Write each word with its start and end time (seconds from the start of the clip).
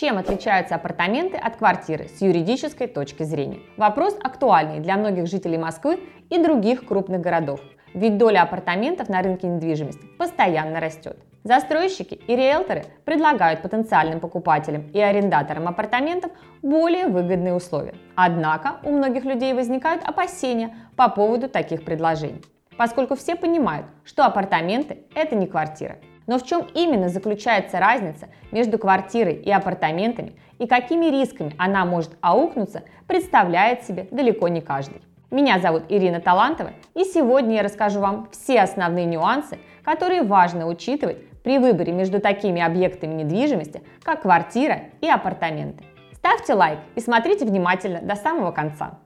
Чем 0.00 0.16
отличаются 0.16 0.76
апартаменты 0.76 1.36
от 1.36 1.56
квартиры 1.56 2.06
с 2.06 2.22
юридической 2.22 2.86
точки 2.86 3.24
зрения? 3.24 3.58
Вопрос 3.76 4.16
актуальный 4.22 4.78
для 4.78 4.96
многих 4.96 5.26
жителей 5.26 5.58
Москвы 5.58 5.98
и 6.30 6.40
других 6.40 6.86
крупных 6.86 7.20
городов, 7.20 7.60
ведь 7.94 8.16
доля 8.16 8.42
апартаментов 8.42 9.08
на 9.08 9.22
рынке 9.22 9.48
недвижимости 9.48 10.06
постоянно 10.16 10.78
растет. 10.78 11.18
Застройщики 11.42 12.14
и 12.14 12.36
риэлторы 12.36 12.84
предлагают 13.04 13.60
потенциальным 13.60 14.20
покупателям 14.20 14.88
и 14.92 15.00
арендаторам 15.00 15.66
апартаментов 15.66 16.30
более 16.62 17.08
выгодные 17.08 17.54
условия. 17.54 17.94
Однако 18.14 18.76
у 18.84 18.92
многих 18.92 19.24
людей 19.24 19.52
возникают 19.52 20.04
опасения 20.04 20.76
по 20.94 21.08
поводу 21.08 21.48
таких 21.48 21.84
предложений, 21.84 22.42
поскольку 22.76 23.16
все 23.16 23.34
понимают, 23.34 23.86
что 24.04 24.24
апартаменты– 24.24 24.98
это 25.16 25.34
не 25.34 25.48
квартира. 25.48 25.96
Но 26.28 26.38
в 26.38 26.44
чем 26.44 26.68
именно 26.74 27.08
заключается 27.08 27.80
разница 27.80 28.28
между 28.52 28.78
квартирой 28.78 29.34
и 29.34 29.50
апартаментами 29.50 30.34
и 30.58 30.66
какими 30.66 31.06
рисками 31.06 31.54
она 31.58 31.84
может 31.86 32.12
аукнуться, 32.20 32.84
представляет 33.06 33.84
себе 33.84 34.06
далеко 34.10 34.46
не 34.48 34.60
каждый. 34.60 35.00
Меня 35.30 35.58
зовут 35.58 35.84
Ирина 35.88 36.20
Талантова, 36.20 36.72
и 36.94 37.04
сегодня 37.04 37.56
я 37.56 37.62
расскажу 37.62 38.00
вам 38.00 38.28
все 38.30 38.60
основные 38.60 39.06
нюансы, 39.06 39.58
которые 39.82 40.22
важно 40.22 40.68
учитывать 40.68 41.18
при 41.42 41.58
выборе 41.58 41.92
между 41.92 42.20
такими 42.20 42.60
объектами 42.60 43.14
недвижимости, 43.14 43.82
как 44.02 44.22
квартира 44.22 44.80
и 45.00 45.08
апартаменты. 45.08 45.82
Ставьте 46.12 46.52
лайк 46.52 46.78
и 46.94 47.00
смотрите 47.00 47.46
внимательно 47.46 48.02
до 48.02 48.16
самого 48.16 48.52
конца. 48.52 48.98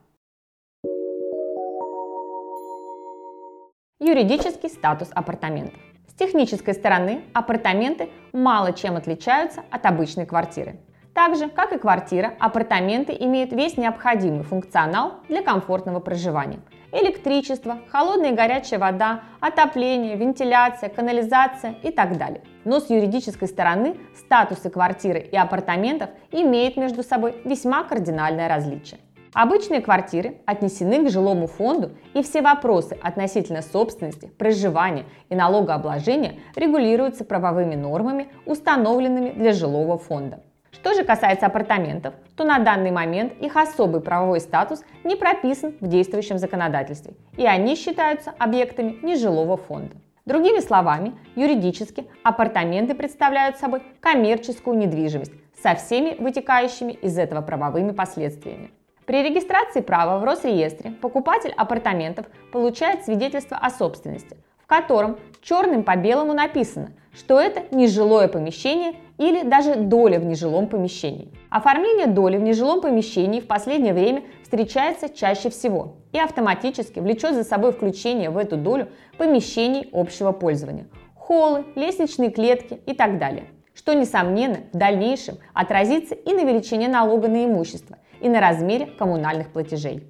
Юридический 3.99 4.69
статус 4.69 5.09
апартаментов. 5.13 5.79
С 6.13 6.19
технической 6.19 6.75
стороны 6.75 7.23
апартаменты 7.33 8.09
мало 8.33 8.71
чем 8.71 8.97
отличаются 8.97 9.63
от 9.71 9.83
обычной 9.87 10.27
квартиры. 10.27 10.75
Так 11.15 11.35
же, 11.35 11.49
как 11.49 11.73
и 11.73 11.79
квартира, 11.79 12.33
апартаменты 12.39 13.17
имеют 13.19 13.51
весь 13.51 13.77
необходимый 13.77 14.43
функционал 14.43 15.21
для 15.27 15.41
комфортного 15.41 15.99
проживания. 15.99 16.59
Электричество, 16.91 17.79
холодная 17.89 18.31
и 18.31 18.35
горячая 18.35 18.79
вода, 18.79 19.21
отопление, 19.39 20.15
вентиляция, 20.15 20.89
канализация 20.89 21.75
и 21.81 21.89
так 21.89 22.19
далее. 22.19 22.43
Но 22.63 22.79
с 22.79 22.91
юридической 22.91 23.47
стороны 23.47 23.97
статусы 24.15 24.69
квартиры 24.69 25.19
и 25.19 25.35
апартаментов 25.35 26.11
имеют 26.31 26.77
между 26.77 27.01
собой 27.01 27.41
весьма 27.43 27.83
кардинальное 27.85 28.47
различие. 28.47 28.99
Обычные 29.33 29.81
квартиры 29.81 30.41
отнесены 30.45 31.03
к 31.03 31.09
жилому 31.09 31.47
фонду, 31.47 31.91
и 32.13 32.21
все 32.21 32.43
вопросы 32.43 32.97
относительно 33.01 33.63
собственности, 33.63 34.27
проживания 34.37 35.05
и 35.29 35.35
налогообложения 35.35 36.35
регулируются 36.55 37.25
правовыми 37.25 37.73
нормами, 37.73 38.27
установленными 38.45 39.31
для 39.31 39.53
жилого 39.53 39.97
фонда. 39.97 40.43
Что 40.71 40.93
же 40.93 41.03
касается 41.03 41.47
апартаментов, 41.47 42.13
то 42.35 42.43
на 42.43 42.59
данный 42.59 42.91
момент 42.91 43.33
их 43.41 43.55
особый 43.55 44.01
правовой 44.01 44.39
статус 44.39 44.83
не 45.03 45.15
прописан 45.15 45.73
в 45.79 45.87
действующем 45.87 46.37
законодательстве, 46.37 47.13
и 47.35 47.45
они 47.45 47.75
считаются 47.75 48.33
объектами 48.37 48.97
нежилого 49.01 49.57
фонда. 49.57 49.95
Другими 50.25 50.59
словами, 50.59 51.15
юридически 51.35 52.05
апартаменты 52.23 52.93
представляют 52.93 53.57
собой 53.57 53.81
коммерческую 53.99 54.77
недвижимость 54.77 55.33
со 55.61 55.73
всеми 55.75 56.15
вытекающими 56.21 56.93
из 56.93 57.17
этого 57.17 57.41
правовыми 57.41 57.91
последствиями. 57.91 58.71
При 59.05 59.21
регистрации 59.21 59.81
права 59.81 60.17
в 60.19 60.23
Росреестре 60.23 60.91
покупатель 60.91 61.53
апартаментов 61.57 62.25
получает 62.53 63.03
свидетельство 63.03 63.57
о 63.57 63.69
собственности, 63.69 64.37
в 64.59 64.67
котором 64.67 65.17
черным 65.41 65.83
по 65.83 65.97
белому 65.97 66.33
написано, 66.33 66.91
что 67.13 67.39
это 67.39 67.63
нежилое 67.75 68.29
помещение 68.29 68.93
или 69.17 69.43
даже 69.43 69.75
доля 69.75 70.19
в 70.19 70.25
нежилом 70.25 70.67
помещении. 70.67 71.33
Оформление 71.49 72.07
доли 72.07 72.37
в 72.37 72.41
нежилом 72.41 72.79
помещении 72.79 73.41
в 73.41 73.47
последнее 73.47 73.93
время 73.93 74.23
встречается 74.41 75.09
чаще 75.09 75.49
всего 75.49 75.97
и 76.13 76.17
автоматически 76.17 76.99
влечет 76.99 77.35
за 77.35 77.43
собой 77.43 77.73
включение 77.73 78.29
в 78.29 78.37
эту 78.37 78.55
долю 78.55 78.87
помещений 79.17 79.89
общего 79.91 80.31
пользования– 80.31 80.87
холлы, 81.15 81.65
лестничные 81.75 82.31
клетки 82.31 82.79
и 82.85 82.93
так 82.93 83.19
далее 83.19 83.47
что, 83.75 83.93
несомненно, 83.93 84.59
в 84.71 84.77
дальнейшем 84.77 85.39
отразится 85.53 86.15
и 86.15 86.31
на 86.31 86.43
величине 86.43 86.87
налога 86.87 87.27
на 87.27 87.43
имущество, 87.43 87.97
и 88.23 88.29
на 88.29 88.39
размере 88.39 88.87
коммунальных 88.87 89.49
платежей. 89.49 90.09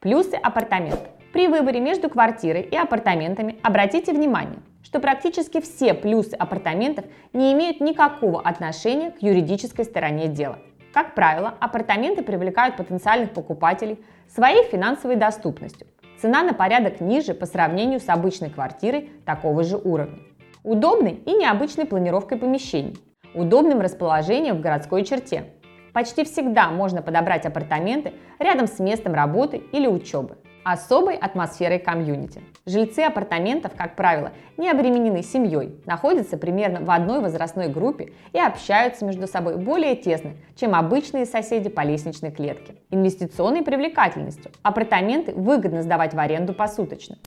Плюсы 0.00 0.34
апартамента. 0.34 1.10
При 1.32 1.46
выборе 1.46 1.78
между 1.78 2.10
квартирой 2.10 2.62
и 2.62 2.76
апартаментами 2.76 3.58
обратите 3.62 4.12
внимание, 4.12 4.58
что 4.82 4.98
практически 4.98 5.60
все 5.60 5.94
плюсы 5.94 6.34
апартаментов 6.34 7.04
не 7.32 7.52
имеют 7.52 7.80
никакого 7.80 8.40
отношения 8.40 9.12
к 9.12 9.22
юридической 9.22 9.84
стороне 9.84 10.26
дела. 10.26 10.58
Как 10.92 11.14
правило, 11.14 11.54
апартаменты 11.60 12.22
привлекают 12.22 12.76
потенциальных 12.76 13.32
покупателей 13.32 14.04
своей 14.28 14.64
финансовой 14.64 15.16
доступностью. 15.16 15.86
Цена 16.20 16.42
на 16.42 16.52
порядок 16.52 17.00
ниже 17.00 17.32
по 17.32 17.46
сравнению 17.46 18.00
с 18.00 18.08
обычной 18.08 18.50
квартирой 18.50 19.10
такого 19.24 19.64
же 19.64 19.76
уровня. 19.76 20.18
Удобной 20.62 21.12
и 21.12 21.32
необычной 21.32 21.86
планировкой 21.86 22.38
помещений– 22.38 22.96
удобным 23.34 23.80
расположением 23.80 24.56
в 24.56 24.60
городской 24.60 25.04
черте. 25.04 25.44
Почти 25.92 26.24
всегда 26.24 26.70
можно 26.70 27.02
подобрать 27.02 27.44
апартаменты 27.44 28.14
рядом 28.38 28.66
с 28.66 28.78
местом 28.78 29.14
работы 29.14 29.58
или 29.72 29.86
учебы. 29.86 30.38
Особой 30.64 31.16
атмосферой 31.16 31.80
комьюнити. 31.80 32.40
Жильцы 32.66 33.00
апартаментов, 33.00 33.72
как 33.76 33.96
правило, 33.96 34.30
не 34.56 34.70
обременены 34.70 35.22
семьей, 35.22 35.82
находятся 35.86 36.36
примерно 36.36 36.80
в 36.80 36.90
одной 36.90 37.20
возрастной 37.20 37.66
группе 37.66 38.12
и 38.32 38.38
общаются 38.38 39.04
между 39.04 39.26
собой 39.26 39.56
более 39.56 39.96
тесно, 39.96 40.34
чем 40.54 40.76
обычные 40.76 41.26
соседи 41.26 41.68
по 41.68 41.80
лестничной 41.80 42.30
клетке. 42.30 42.76
Инвестиционной 42.90 43.62
привлекательностью. 43.62 44.52
Апартаменты 44.62 45.32
выгодно 45.34 45.82
сдавать 45.82 46.14
в 46.14 46.18
аренду 46.20 46.54
посуточно. 46.54 47.18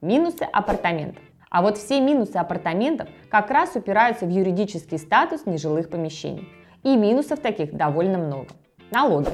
Минусы 0.00 0.44
апартаментов. 0.44 1.22
А 1.50 1.62
вот 1.62 1.78
все 1.78 2.00
минусы 2.00 2.36
апартаментов 2.36 3.08
как 3.28 3.50
раз 3.50 3.74
упираются 3.74 4.24
в 4.24 4.30
юридический 4.30 4.98
статус 4.98 5.46
нежилых 5.46 5.90
помещений. 5.90 6.48
И 6.84 6.96
минусов 6.96 7.40
таких 7.40 7.74
довольно 7.74 8.18
много. 8.18 8.50
Налоги. 8.92 9.30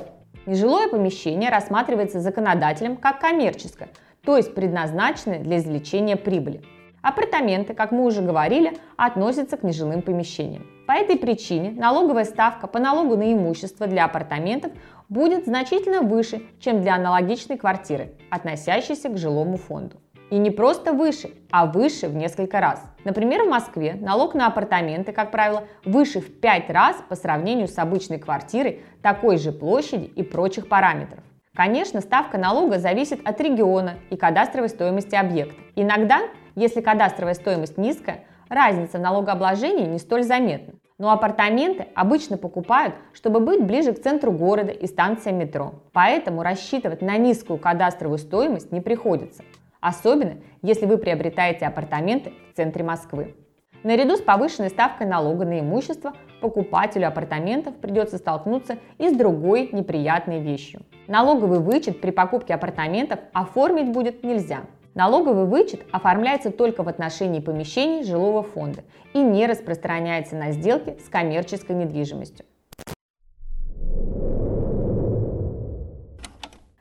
Нежилое 0.46 0.88
помещение 0.88 1.50
рассматривается 1.50 2.20
законодателем 2.20 2.96
как 2.96 3.20
коммерческое, 3.20 3.90
то 4.24 4.36
есть 4.36 4.54
предназначенное 4.54 5.40
для 5.40 5.58
извлечения 5.58 6.16
прибыли. 6.16 6.62
Апартаменты, 7.02 7.74
как 7.74 7.92
мы 7.92 8.04
уже 8.04 8.22
говорили, 8.22 8.72
относятся 8.96 9.58
к 9.58 9.62
нежилым 9.62 10.00
помещениям. 10.00 10.66
По 10.86 10.92
этой 10.92 11.18
причине 11.18 11.70
налоговая 11.70 12.24
ставка 12.24 12.66
по 12.66 12.78
налогу 12.78 13.16
на 13.16 13.32
имущество 13.32 13.86
для 13.86 14.06
апартаментов 14.06 14.72
будет 15.08 15.44
значительно 15.44 16.00
выше, 16.00 16.42
чем 16.60 16.80
для 16.80 16.94
аналогичной 16.94 17.58
квартиры, 17.58 18.14
относящейся 18.30 19.10
к 19.10 19.18
жилому 19.18 19.56
фонду. 19.58 19.98
И 20.30 20.38
не 20.38 20.50
просто 20.50 20.92
выше, 20.92 21.30
а 21.52 21.66
выше 21.66 22.08
в 22.08 22.16
несколько 22.16 22.58
раз. 22.60 22.82
Например, 23.04 23.44
в 23.44 23.48
Москве 23.48 23.94
налог 23.94 24.34
на 24.34 24.48
апартаменты, 24.48 25.12
как 25.12 25.30
правило, 25.30 25.64
выше 25.84 26.20
в 26.20 26.40
5 26.40 26.70
раз 26.70 26.96
по 27.08 27.14
сравнению 27.14 27.68
с 27.68 27.78
обычной 27.78 28.18
квартирой 28.18 28.82
такой 29.02 29.38
же 29.38 29.52
площади 29.52 30.04
и 30.04 30.24
прочих 30.24 30.68
параметров. 30.68 31.22
Конечно, 31.54 32.00
ставка 32.00 32.38
налога 32.38 32.78
зависит 32.78 33.26
от 33.26 33.40
региона 33.40 33.94
и 34.10 34.16
кадастровой 34.16 34.68
стоимости 34.68 35.14
объекта. 35.14 35.56
Иногда, 35.76 36.22
если 36.56 36.80
кадастровая 36.80 37.34
стоимость 37.34 37.78
низкая, 37.78 38.24
разница 38.48 38.98
в 38.98 39.02
налогообложении 39.02 39.86
не 39.86 39.98
столь 39.98 40.24
заметна. 40.24 40.74
Но 40.98 41.12
апартаменты 41.12 41.86
обычно 41.94 42.36
покупают, 42.36 42.94
чтобы 43.12 43.38
быть 43.38 43.62
ближе 43.62 43.92
к 43.92 44.02
центру 44.02 44.32
города 44.32 44.72
и 44.72 44.86
станциям 44.86 45.38
метро. 45.38 45.74
Поэтому 45.92 46.42
рассчитывать 46.42 47.00
на 47.00 47.16
низкую 47.16 47.58
кадастровую 47.58 48.18
стоимость 48.18 48.72
не 48.72 48.80
приходится 48.80 49.44
особенно 49.86 50.38
если 50.62 50.84
вы 50.84 50.98
приобретаете 50.98 51.64
апартаменты 51.64 52.32
в 52.52 52.56
центре 52.56 52.82
Москвы. 52.82 53.36
Наряду 53.84 54.16
с 54.16 54.20
повышенной 54.20 54.68
ставкой 54.68 55.06
налога 55.06 55.44
на 55.44 55.60
имущество 55.60 56.12
покупателю 56.40 57.06
апартаментов 57.06 57.76
придется 57.76 58.18
столкнуться 58.18 58.78
и 58.98 59.08
с 59.08 59.16
другой 59.16 59.68
неприятной 59.70 60.40
вещью. 60.40 60.80
Налоговый 61.06 61.60
вычет 61.60 62.00
при 62.00 62.10
покупке 62.10 62.54
апартаментов 62.54 63.20
оформить 63.32 63.92
будет 63.92 64.24
нельзя. 64.24 64.62
Налоговый 64.94 65.44
вычет 65.44 65.82
оформляется 65.92 66.50
только 66.50 66.82
в 66.82 66.88
отношении 66.88 67.38
помещений 67.38 68.02
жилого 68.02 68.42
фонда 68.42 68.82
и 69.12 69.20
не 69.20 69.46
распространяется 69.46 70.34
на 70.34 70.50
сделки 70.50 70.98
с 71.04 71.08
коммерческой 71.08 71.76
недвижимостью. 71.76 72.44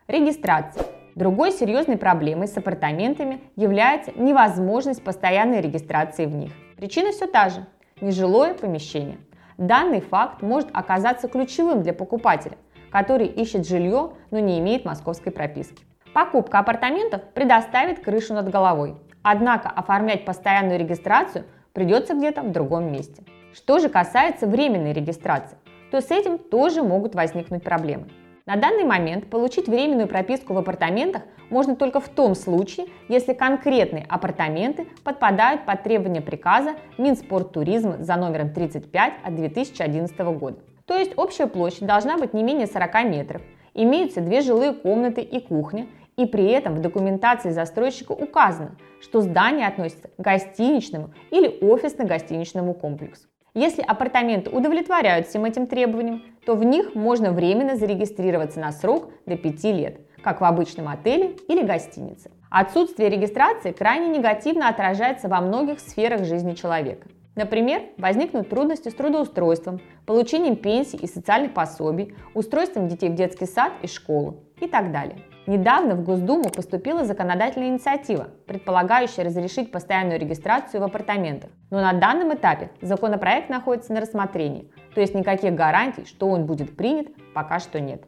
Регистрация. 0.07 0.94
Другой 1.15 1.53
серьезной 1.53 1.95
проблемой 1.95 2.49
с 2.49 2.57
апартаментами 2.57 3.39
является 3.55 4.11
невозможность 4.17 5.01
постоянной 5.01 5.61
регистрации 5.61 6.25
в 6.25 6.35
них. 6.35 6.51
Причина 6.75 7.13
все 7.13 7.25
та 7.25 7.47
же– 7.47 7.65
нежилое 8.01 8.53
помещение. 8.53 9.17
Данный 9.57 10.01
факт 10.01 10.41
может 10.41 10.67
оказаться 10.73 11.29
ключевым 11.29 11.83
для 11.83 11.93
покупателя, 11.93 12.57
который 12.91 13.27
ищет 13.27 13.65
жилье, 13.65 14.11
но 14.29 14.39
не 14.39 14.59
имеет 14.59 14.83
московской 14.83 15.31
прописки. 15.31 15.85
Покупка 16.13 16.59
апартаментов 16.59 17.21
предоставит 17.33 18.03
крышу 18.03 18.33
над 18.33 18.49
головой, 18.49 18.97
однако 19.23 19.69
оформлять 19.69 20.25
постоянную 20.25 20.77
регистрацию 20.77 21.45
придется 21.71 22.13
где-то 22.13 22.41
в 22.41 22.51
другом 22.51 22.91
месте. 22.91 23.23
Что 23.53 23.79
же 23.79 23.87
касается 23.87 24.47
временной 24.47 24.91
регистрации, 24.91 25.57
то 25.91 26.01
с 26.01 26.11
этим 26.11 26.37
тоже 26.37 26.83
могут 26.83 27.15
возникнуть 27.15 27.63
проблемы. 27.63 28.07
На 28.47 28.57
данный 28.57 28.83
момент 28.83 29.27
получить 29.27 29.67
временную 29.67 30.07
прописку 30.07 30.53
в 30.53 30.59
апартаментах 30.59 31.23
можно 31.49 31.75
только 31.75 31.99
в 31.99 32.07
том 32.09 32.35
случае, 32.35 32.85
если 33.07 33.33
конкретные 33.33 34.05
апартаменты 34.07 34.85
подпадают 35.03 35.65
под 35.65 35.81
требования 35.81 36.21
приказа 36.21 36.75
Минспорттуризма 36.99 38.03
за 38.03 38.15
номером 38.17 38.53
35 38.53 39.13
от 39.23 39.35
2011 39.35 40.19
года. 40.37 40.59
То 40.85 40.95
есть 40.95 41.13
общая 41.17 41.47
площадь 41.47 41.87
должна 41.87 42.19
быть 42.19 42.35
не 42.35 42.43
менее 42.43 42.67
40 42.67 43.05
метров, 43.05 43.41
имеются 43.73 44.21
две 44.21 44.41
жилые 44.41 44.73
комнаты 44.73 45.21
и 45.21 45.39
кухня, 45.39 45.87
и 46.15 46.27
при 46.27 46.45
этом 46.45 46.75
в 46.75 46.81
документации 46.81 47.49
застройщика 47.49 48.11
указано, 48.11 48.77
что 49.01 49.21
здание 49.21 49.67
относится 49.67 50.09
к 50.09 50.21
гостиничному 50.21 51.15
или 51.31 51.47
офисно-гостиничному 51.47 52.75
комплексу. 52.75 53.27
Если 53.57 53.81
апартаменты 53.81 54.49
удовлетворяют 54.49 55.27
всем 55.27 55.45
этим 55.45 55.65
требованиям, 55.65 56.23
то 56.45 56.55
в 56.55 56.63
них 56.65 56.93
можно 56.93 57.31
временно 57.31 57.77
зарегистрироваться 57.77 58.59
на 58.59 58.73
срок 58.73 59.09
до 59.25 59.37
5 59.37 59.63
лет, 59.63 60.01
как 60.21 60.41
в 60.41 60.43
обычном 60.43 60.89
отеле 60.89 61.37
или 61.47 61.65
гостинице. 61.65 62.31
Отсутствие 62.49 63.09
регистрации 63.09 63.71
крайне 63.71 64.09
негативно 64.09 64.67
отражается 64.67 65.29
во 65.29 65.39
многих 65.39 65.79
сферах 65.79 66.25
жизни 66.25 66.53
человека. 66.53 67.07
Например, 67.35 67.81
возникнут 67.97 68.49
трудности 68.49 68.89
с 68.89 68.93
трудоустройством, 68.93 69.79
получением 70.05 70.57
пенсий 70.57 70.97
и 70.97 71.07
социальных 71.07 71.53
пособий, 71.53 72.13
устройством 72.33 72.89
детей 72.89 73.07
в 73.07 73.15
детский 73.15 73.45
сад 73.45 73.71
и 73.81 73.87
школу 73.87 74.43
и 74.59 74.67
так 74.67 74.91
далее. 74.91 75.21
Недавно 75.47 75.93
в 75.93 76.03
Госдуму 76.03 76.49
поступила 76.49 77.05
законодательная 77.05 77.69
инициатива, 77.69 78.29
предполагающая 78.47 79.23
разрешить 79.23 79.71
постоянную 79.71 80.19
регистрацию 80.19 80.81
в 80.81 80.83
апартаментах. 80.83 81.51
Но 81.69 81.81
на 81.81 81.93
данном 81.93 82.33
этапе 82.33 82.71
законопроект 82.81 83.47
находится 83.47 83.93
на 83.93 84.01
рассмотрении, 84.01 84.71
то 84.95 85.01
есть 85.01 85.13
никаких 85.13 85.53
гарантий, 85.53 86.05
что 86.05 86.29
он 86.29 86.47
будет 86.47 86.75
принят, 86.75 87.09
пока 87.35 87.59
что 87.59 87.79
нет. 87.79 88.03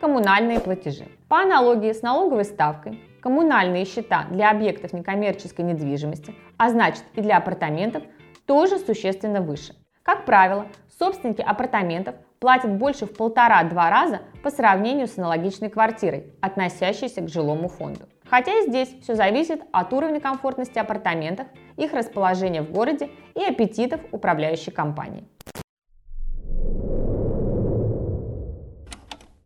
Коммунальные 0.00 0.60
платежи. 0.60 1.06
По 1.28 1.40
аналогии 1.40 1.92
с 1.92 2.02
налоговой 2.02 2.44
ставкой, 2.44 3.00
коммунальные 3.20 3.86
счета 3.86 4.26
для 4.30 4.52
объектов 4.52 4.92
некоммерческой 4.92 5.64
недвижимости, 5.64 6.32
а 6.58 6.70
значит 6.70 7.02
и 7.14 7.22
для 7.22 7.38
апартаментов, 7.38 8.04
тоже 8.46 8.78
существенно 8.78 9.40
выше. 9.40 9.74
Как 10.04 10.26
правило, 10.26 10.66
собственники 10.96 11.40
апартаментов 11.40 12.14
платят 12.44 12.72
больше 12.72 13.06
в 13.06 13.16
полтора-два 13.16 13.88
раза 13.88 14.20
по 14.42 14.50
сравнению 14.50 15.06
с 15.06 15.16
аналогичной 15.16 15.70
квартирой, 15.70 16.34
относящейся 16.42 17.22
к 17.22 17.30
жилому 17.30 17.68
фонду. 17.68 18.00
Хотя 18.28 18.52
и 18.52 18.68
здесь 18.68 18.94
все 19.00 19.14
зависит 19.14 19.62
от 19.72 19.90
уровня 19.94 20.20
комфортности 20.20 20.78
апартаментов, 20.78 21.46
их 21.78 21.94
расположения 21.94 22.60
в 22.60 22.70
городе 22.70 23.08
и 23.34 23.42
аппетитов 23.42 24.02
управляющей 24.12 24.70
компании. 24.70 25.26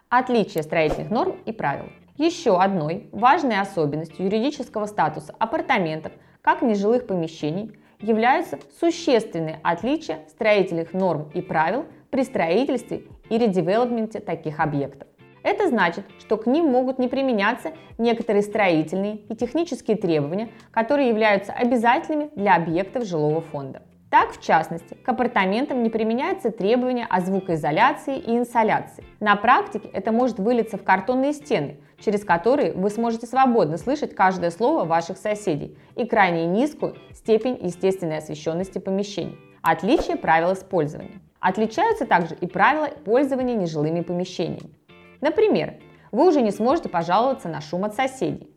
Отличие 0.09 0.65
строительных 0.65 1.11
норм 1.11 1.37
и 1.47 1.53
правил. 1.53 1.93
Еще 2.17 2.61
одной 2.61 3.11
важной 3.13 3.61
особенностью 3.61 4.25
юридического 4.25 4.87
статуса 4.87 5.33
апартаментов, 5.39 6.11
как 6.43 6.63
нежилых 6.63 7.07
помещений, 7.07 7.79
являются 8.01 8.59
существенные 8.81 9.61
отличия 9.63 10.25
строительных 10.31 10.93
норм 10.93 11.31
и 11.33 11.41
правил 11.41 11.87
при 12.11 12.23
строительстве 12.23 13.03
и 13.31 13.39
редевелопменте 13.39 14.21
таких 14.21 14.61
объектов. 14.61 15.09
Это 15.43 15.69
значит, 15.69 16.05
что 16.19 16.37
к 16.37 16.47
ним 16.47 16.67
могут 16.67 16.99
не 16.99 17.09
применяться 17.09 17.73
некоторые 17.97 18.43
строительные 18.43 19.17
и 19.29 19.37
технические 19.37 19.97
требования, 19.97 20.51
которые 20.71 21.09
являются 21.09 21.53
обязательными 21.53 22.31
для 22.35 22.57
объектов 22.57 23.05
жилого 23.05 23.41
фонда. 23.41 23.83
Так, 24.11 24.33
в 24.33 24.43
частности, 24.43 24.95
к 24.95 25.09
апартаментам 25.09 25.83
не 25.83 25.91
применяются 25.91 26.51
требования 26.51 27.07
о 27.11 27.21
звукоизоляции 27.21 28.17
и 28.17 28.39
инсоляции. 28.39 29.05
На 29.21 29.37
практике 29.37 29.91
это 29.93 30.13
может 30.13 30.39
вылиться 30.39 30.79
в 30.79 30.83
картонные 30.83 31.35
стены, 31.35 31.77
через 31.99 32.25
которые 32.25 32.73
вы 32.73 32.89
сможете 32.89 33.27
свободно 33.27 33.77
слышать 33.77 34.15
каждое 34.15 34.51
слово 34.51 34.85
ваших 34.85 35.19
соседей 35.19 35.77
и 35.95 36.07
крайне 36.07 36.47
низкую 36.47 36.97
степень 37.13 37.59
естественной 37.61 38.19
освещенности 38.19 38.79
помещений. 38.79 39.37
Отличие 39.61 40.17
правил 40.17 40.55
использования. 40.55 41.21
Отличаются 41.41 42.07
также 42.07 42.35
и 42.35 42.47
правила 42.47 42.89
пользования 43.05 43.55
нежилыми 43.55 44.01
помещениями. 44.01 44.75
Например, 45.21 45.75
вы 46.13 46.29
уже 46.29 46.43
не 46.43 46.51
сможете 46.51 46.89
пожаловаться 46.89 47.49
на 47.49 47.61
шум 47.61 47.85
от 47.85 47.95
соседей. 47.95 48.51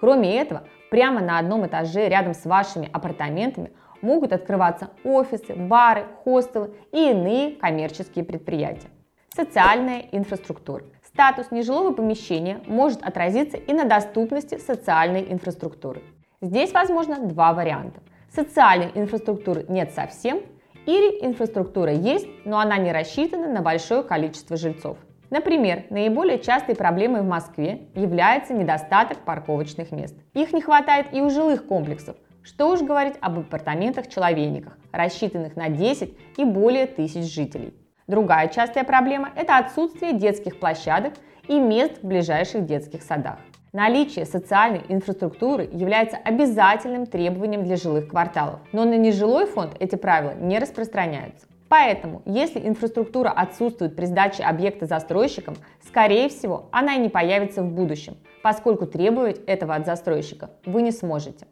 Кроме 0.00 0.36
этого, 0.36 0.64
прямо 0.90 1.20
на 1.20 1.38
одном 1.38 1.66
этаже 1.66 2.08
рядом 2.08 2.34
с 2.34 2.44
вашими 2.44 2.88
апартаментами 2.92 3.72
могут 4.00 4.32
открываться 4.32 4.90
офисы, 5.04 5.54
бары, 5.54 6.06
хостелы 6.24 6.74
и 6.90 7.10
иные 7.10 7.56
коммерческие 7.56 8.24
предприятия. 8.24 8.88
Социальная 9.34 10.00
инфраструктура. 10.12 10.84
Статус 11.06 11.50
нежилого 11.50 11.92
помещения 11.92 12.60
может 12.66 13.02
отразиться 13.02 13.56
и 13.56 13.72
на 13.72 13.84
доступности 13.84 14.58
социальной 14.58 15.32
инфраструктуры. 15.32 16.02
Здесь 16.40 16.72
возможно 16.72 17.18
два 17.20 17.52
варианта. 17.52 18.00
Социальной 18.34 18.90
инфраструктуры 18.94 19.64
нет 19.68 19.92
совсем, 19.94 20.42
или 20.86 21.24
инфраструктура 21.24 21.92
есть, 21.92 22.28
но 22.44 22.58
она 22.58 22.76
не 22.78 22.92
рассчитана 22.92 23.48
на 23.48 23.62
большое 23.62 24.02
количество 24.02 24.56
жильцов. 24.56 24.98
Например, 25.30 25.84
наиболее 25.88 26.38
частой 26.38 26.74
проблемой 26.74 27.22
в 27.22 27.26
Москве 27.26 27.88
является 27.94 28.52
недостаток 28.52 29.20
парковочных 29.20 29.90
мест. 29.90 30.14
Их 30.34 30.52
не 30.52 30.60
хватает 30.60 31.06
и 31.12 31.22
у 31.22 31.30
жилых 31.30 31.66
комплексов, 31.66 32.16
что 32.42 32.70
уж 32.70 32.82
говорить 32.82 33.14
об 33.20 33.38
апартаментах-человейниках, 33.38 34.76
рассчитанных 34.92 35.56
на 35.56 35.68
10 35.70 36.14
и 36.36 36.44
более 36.44 36.86
тысяч 36.86 37.32
жителей. 37.32 37.72
Другая 38.06 38.48
частая 38.48 38.84
проблема– 38.84 39.30
это 39.36 39.56
отсутствие 39.56 40.12
детских 40.12 40.58
площадок 40.58 41.14
и 41.48 41.58
мест 41.58 42.02
в 42.02 42.06
ближайших 42.06 42.66
детских 42.66 43.02
садах. 43.02 43.38
Наличие 43.72 44.26
социальной 44.26 44.82
инфраструктуры 44.90 45.66
является 45.72 46.18
обязательным 46.18 47.06
требованием 47.06 47.64
для 47.64 47.76
жилых 47.76 48.08
кварталов, 48.08 48.60
но 48.72 48.84
на 48.84 48.98
нежилой 48.98 49.46
фонд 49.46 49.76
эти 49.80 49.94
правила 49.94 50.34
не 50.34 50.58
распространяются. 50.58 51.46
Поэтому, 51.70 52.20
если 52.26 52.60
инфраструктура 52.60 53.30
отсутствует 53.30 53.96
при 53.96 54.04
сдаче 54.04 54.42
объекта 54.42 54.84
застройщиком, 54.84 55.56
скорее 55.80 56.28
всего, 56.28 56.68
она 56.70 56.96
и 56.96 56.98
не 56.98 57.08
появится 57.08 57.62
в 57.62 57.72
будущем, 57.72 58.18
поскольку 58.42 58.86
требовать 58.86 59.40
этого 59.46 59.74
от 59.74 59.86
застройщика 59.86 60.50
вы 60.66 60.82
не 60.82 60.90
сможете. 60.90 61.46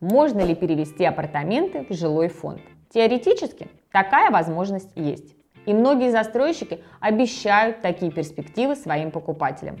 Можно 0.00 0.40
ли 0.40 0.56
перевести 0.56 1.04
апартаменты 1.04 1.86
в 1.88 1.94
жилой 1.94 2.30
фонд? 2.30 2.62
Теоретически 2.92 3.68
такая 3.92 4.32
возможность 4.32 4.90
есть. 4.96 5.36
И 5.66 5.72
многие 5.72 6.10
застройщики 6.10 6.80
обещают 6.98 7.80
такие 7.80 8.10
перспективы 8.10 8.74
своим 8.74 9.12
покупателям. 9.12 9.76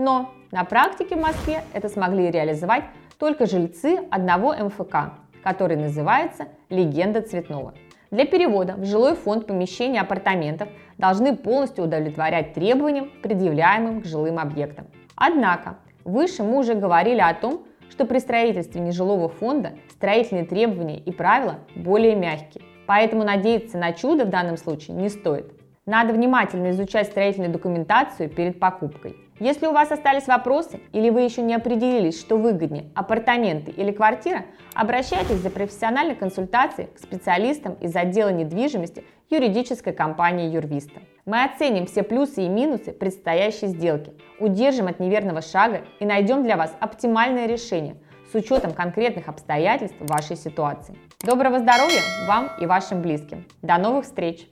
Но 0.00 0.30
на 0.52 0.62
практике 0.62 1.16
в 1.16 1.20
Москве 1.20 1.64
это 1.72 1.88
смогли 1.88 2.30
реализовать 2.30 2.84
только 3.18 3.46
жильцы 3.46 3.98
одного 4.12 4.54
МФК, 4.54 5.14
который 5.42 5.76
называется 5.76 6.46
«Легенда 6.68 7.20
Цветного». 7.20 7.74
Для 8.12 8.24
перевода 8.24 8.74
в 8.74 8.84
жилой 8.84 9.16
фонд 9.16 9.48
помещения 9.48 10.00
апартаментов 10.00 10.68
должны 10.98 11.34
полностью 11.34 11.82
удовлетворять 11.82 12.54
требованиям, 12.54 13.10
предъявляемым 13.24 14.02
к 14.02 14.04
жилым 14.04 14.38
объектам. 14.38 14.86
Однако, 15.16 15.78
выше 16.04 16.44
мы 16.44 16.58
уже 16.60 16.74
говорили 16.74 17.20
о 17.20 17.34
том, 17.34 17.64
что 17.90 18.04
при 18.04 18.20
строительстве 18.20 18.80
нежилого 18.80 19.28
фонда 19.28 19.72
строительные 19.90 20.44
требования 20.44 21.00
и 21.00 21.10
правила 21.10 21.56
более 21.74 22.14
мягкие. 22.14 22.62
Поэтому 22.86 23.24
надеяться 23.24 23.76
на 23.78 23.92
чудо 23.92 24.26
в 24.26 24.30
данном 24.30 24.58
случае 24.58 24.96
не 24.96 25.08
стоит. 25.08 25.52
Надо 25.86 26.12
внимательно 26.12 26.70
изучать 26.70 27.08
строительную 27.08 27.50
документацию 27.50 28.28
перед 28.28 28.60
покупкой. 28.60 29.16
Если 29.40 29.66
у 29.66 29.72
вас 29.72 29.92
остались 29.92 30.26
вопросы 30.26 30.80
или 30.92 31.10
вы 31.10 31.20
еще 31.20 31.42
не 31.42 31.54
определились, 31.54 32.18
что 32.18 32.36
выгоднее– 32.36 32.90
апартаменты 32.96 33.70
или 33.70 33.92
квартира, 33.92 34.46
обращайтесь 34.74 35.36
за 35.36 35.50
профессиональной 35.50 36.16
консультацией 36.16 36.88
к 36.88 36.98
специалистам 36.98 37.74
из 37.74 37.94
отдела 37.94 38.30
недвижимости 38.30 39.04
юридической 39.30 39.92
компании 39.92 40.50
Юрвиста. 40.50 41.00
Мы 41.24 41.44
оценим 41.44 41.86
все 41.86 42.02
плюсы 42.02 42.42
и 42.46 42.48
минусы 42.48 42.92
предстоящей 42.92 43.68
сделки, 43.68 44.12
удержим 44.40 44.88
от 44.88 44.98
неверного 44.98 45.40
шага 45.40 45.82
и 46.00 46.04
найдем 46.04 46.42
для 46.42 46.56
вас 46.56 46.74
оптимальное 46.80 47.46
решение 47.46 47.96
с 48.32 48.34
учетом 48.34 48.72
конкретных 48.72 49.28
обстоятельств 49.28 49.96
вашей 50.00 50.36
ситуации. 50.36 50.96
Доброго 51.22 51.60
здоровья 51.60 52.00
вам 52.26 52.50
и 52.60 52.66
вашим 52.66 53.02
близким. 53.02 53.46
До 53.62 53.78
новых 53.78 54.04
встреч! 54.04 54.48